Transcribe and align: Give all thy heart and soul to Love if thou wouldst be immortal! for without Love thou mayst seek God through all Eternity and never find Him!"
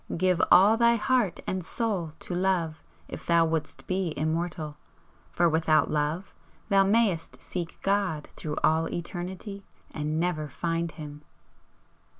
Give 0.17 0.41
all 0.51 0.77
thy 0.77 0.95
heart 0.95 1.41
and 1.45 1.63
soul 1.63 2.13
to 2.21 2.33
Love 2.33 2.81
if 3.07 3.23
thou 3.23 3.45
wouldst 3.45 3.85
be 3.85 4.15
immortal! 4.17 4.77
for 5.31 5.47
without 5.47 5.91
Love 5.91 6.33
thou 6.69 6.83
mayst 6.83 7.39
seek 7.39 7.77
God 7.83 8.27
through 8.35 8.55
all 8.63 8.91
Eternity 8.91 9.63
and 9.91 10.19
never 10.19 10.47
find 10.49 10.91
Him!" 10.93 11.21